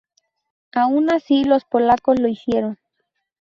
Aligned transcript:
Aun 0.73 1.11
así, 1.13 1.43
los 1.43 1.63
polacos 1.63 2.19
lo 2.19 2.27
hicieron. 2.27 2.79